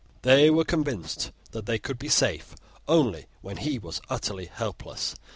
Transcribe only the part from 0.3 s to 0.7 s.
were